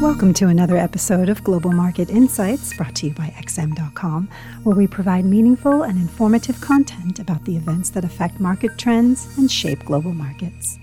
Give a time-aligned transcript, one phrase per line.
[0.00, 4.30] Welcome to another episode of Global Market Insights brought to you by XM.com,
[4.62, 9.52] where we provide meaningful and informative content about the events that affect market trends and
[9.52, 10.78] shape global markets.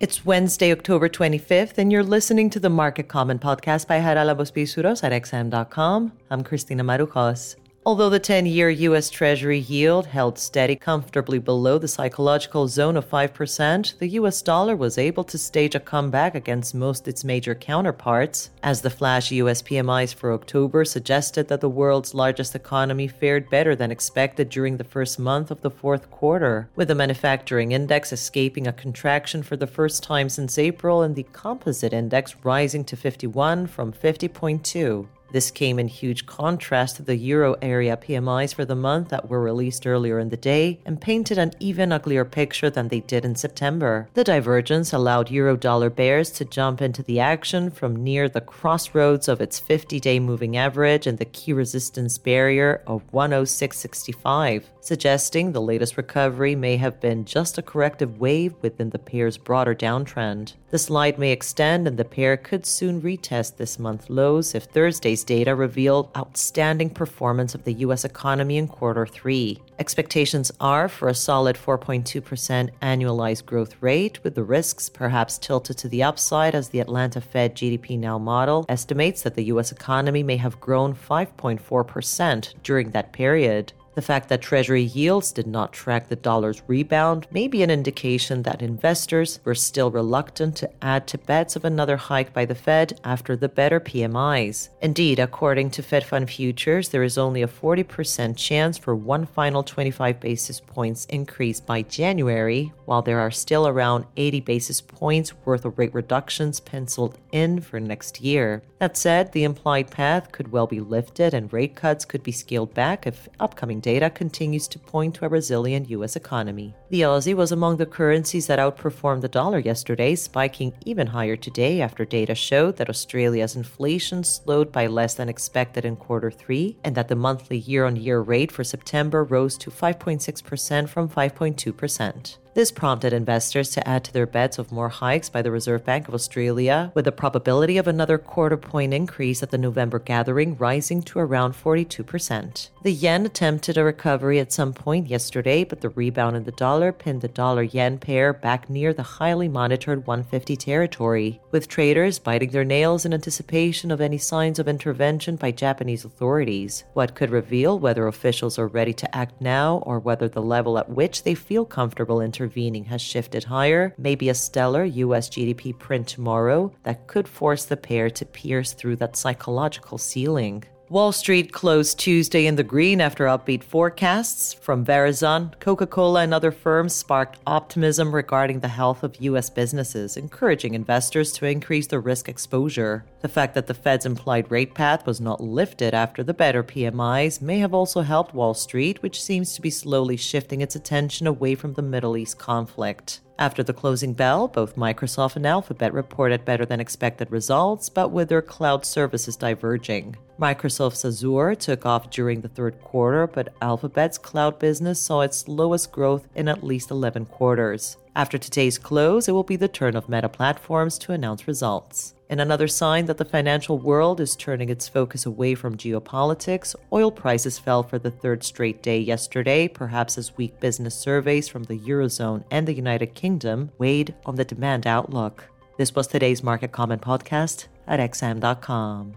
[0.00, 5.04] It's Wednesday, October 25th, and you're listening to the Market Comment podcast by Charalambos Pissouros
[5.04, 6.12] at XM.com.
[6.30, 7.56] I'm Christina Marujos.
[7.86, 9.10] Although the 10 year U.S.
[9.10, 14.40] Treasury yield held steady comfortably below the psychological zone of 5%, the U.S.
[14.40, 19.30] dollar was able to stage a comeback against most its major counterparts, as the flash
[19.32, 19.60] U.S.
[19.60, 24.84] PMIs for October suggested that the world's largest economy fared better than expected during the
[24.84, 29.66] first month of the fourth quarter, with the manufacturing index escaping a contraction for the
[29.66, 35.06] first time since April and the composite index rising to 51 from 50.2.
[35.34, 39.42] This came in huge contrast to the euro area PMIs for the month that were
[39.42, 43.34] released earlier in the day and painted an even uglier picture than they did in
[43.34, 44.08] September.
[44.14, 49.26] The divergence allowed euro dollar bears to jump into the action from near the crossroads
[49.26, 55.60] of its 50 day moving average and the key resistance barrier of 106.65, suggesting the
[55.60, 60.52] latest recovery may have been just a corrective wave within the pair's broader downtrend.
[60.70, 65.23] The slide may extend and the pair could soon retest this month's lows if Thursday's
[65.24, 68.04] data revealed outstanding performance of the U.S.
[68.04, 69.60] economy in quarter three.
[69.78, 75.88] Expectations are for a solid 4.2% annualized growth rate, with the risks perhaps tilted to
[75.88, 79.72] the upside as the Atlanta Fed GDP Now model estimates that the U.S.
[79.72, 83.72] economy may have grown 5.4% during that period.
[83.94, 88.42] The fact that Treasury yields did not track the dollar's rebound may be an indication
[88.42, 92.98] that investors were still reluctant to add to bets of another hike by the Fed
[93.04, 94.70] after the better PMIs.
[94.82, 99.62] Indeed, according to Fed Fund futures, there is only a 40% chance for one final
[99.62, 105.64] 25 basis points increase by January, while there are still around 80 basis points worth
[105.64, 108.62] of rate reductions penciled in for next year.
[108.80, 112.74] That said, the implied path could well be lifted and rate cuts could be scaled
[112.74, 116.16] back if upcoming data continues to point to a resilient U.S.
[116.16, 116.74] economy.
[116.88, 121.82] The Aussie was among the currencies that outperformed the dollar yesterday, spiking even higher today
[121.82, 126.94] after data showed that Australia's inflation slowed by less than expected in quarter three, and
[126.94, 132.38] that the monthly year on year rate for September rose to 5.6% from 5.2%.
[132.54, 136.06] This prompted investors to add to their bets of more hikes by the Reserve Bank
[136.06, 141.02] of Australia, with the probability of another quarter point increase at the November gathering rising
[141.02, 142.68] to around 42%.
[142.84, 146.92] The yen attempted a recovery at some point yesterday, but the rebound in the dollar
[146.92, 152.50] pinned the dollar yen pair back near the highly monitored 150 territory, with traders biting
[152.50, 156.84] their nails in anticipation of any signs of intervention by Japanese authorities.
[156.92, 160.88] What could reveal whether officials are ready to act now or whether the level at
[160.88, 166.06] which they feel comfortable intervening intervening has shifted higher, maybe a stellar US GDP print
[166.06, 170.62] tomorrow that could force the pair to pierce through that psychological ceiling.
[170.90, 175.58] Wall Street closed Tuesday in the green after upbeat forecasts from Verizon.
[175.58, 179.48] Coca Cola and other firms sparked optimism regarding the health of U.S.
[179.48, 183.06] businesses, encouraging investors to increase their risk exposure.
[183.22, 187.40] The fact that the Fed's implied rate path was not lifted after the better PMIs
[187.40, 191.54] may have also helped Wall Street, which seems to be slowly shifting its attention away
[191.54, 193.20] from the Middle East conflict.
[193.38, 198.28] After the closing bell, both Microsoft and Alphabet reported better than expected results, but with
[198.28, 200.16] their cloud services diverging.
[200.38, 205.92] Microsoft's Azure took off during the third quarter, but Alphabet's cloud business saw its lowest
[205.92, 207.96] growth in at least 11 quarters.
[208.16, 212.14] After today's close, it will be the turn of Meta Platforms to announce results.
[212.30, 217.10] In another sign that the financial world is turning its focus away from geopolitics, oil
[217.10, 221.78] prices fell for the third straight day yesterday, perhaps as weak business surveys from the
[221.78, 225.44] Eurozone and the United Kingdom weighed on the demand outlook.
[225.76, 229.16] This was today's Market Comment podcast at XM.com.